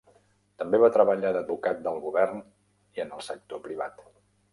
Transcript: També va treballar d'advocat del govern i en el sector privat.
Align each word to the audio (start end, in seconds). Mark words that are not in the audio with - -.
També 0.61 0.77
va 0.83 0.87
treballar 0.95 1.33
d'advocat 1.35 1.83
del 1.87 1.99
govern 2.05 2.41
i 2.99 3.05
en 3.05 3.13
el 3.19 3.23
sector 3.29 3.63
privat. 3.67 4.01